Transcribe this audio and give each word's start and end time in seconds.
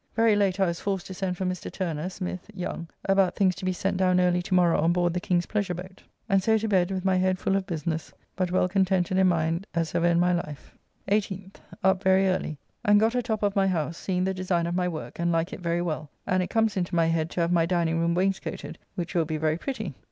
Very 0.15 0.35
late 0.35 0.59
I 0.59 0.65
was 0.65 0.79
forced 0.79 1.05
to 1.05 1.13
send 1.13 1.37
for 1.37 1.45
Mr. 1.45 1.71
Turner, 1.71 2.09
Smith, 2.09 2.49
Young, 2.55 2.87
about 3.05 3.35
things 3.35 3.53
to 3.53 3.65
be 3.65 3.71
sent 3.71 3.97
down 3.97 4.19
early 4.19 4.41
to 4.41 4.55
morrow 4.55 4.81
on 4.81 4.91
board 4.93 5.13
the 5.13 5.19
King's 5.19 5.45
pleasure 5.45 5.75
boat, 5.75 6.01
and 6.27 6.41
so 6.41 6.57
to 6.57 6.67
bed 6.67 6.89
with 6.89 7.05
my 7.05 7.17
head 7.17 7.37
full 7.37 7.55
of 7.55 7.67
business, 7.67 8.11
but 8.35 8.49
well 8.49 8.67
contented 8.67 9.19
in 9.19 9.27
mind 9.27 9.67
as 9.75 9.93
ever 9.93 10.07
in 10.07 10.19
my 10.19 10.33
life. 10.33 10.73
18th. 11.11 11.57
Up 11.83 12.01
very 12.01 12.27
early, 12.27 12.57
and 12.83 12.99
got 12.99 13.13
a 13.13 13.21
top 13.21 13.43
of 13.43 13.55
my 13.55 13.67
house, 13.67 13.95
seeing 13.95 14.23
the 14.23 14.33
design 14.33 14.65
of 14.65 14.73
my 14.73 14.87
work, 14.87 15.19
and 15.19 15.31
like 15.31 15.53
it 15.53 15.59
very 15.59 15.83
well, 15.83 16.09
and 16.25 16.41
it 16.41 16.49
comes 16.49 16.75
into 16.75 16.95
my 16.95 17.05
head 17.05 17.29
to 17.29 17.41
have 17.41 17.51
my 17.51 17.67
dining 17.67 17.99
room 17.99 18.15
wainscoated, 18.15 18.79
which 18.95 19.13
will 19.13 19.23
be 19.25 19.37
very 19.37 19.55
pretty. 19.55 19.93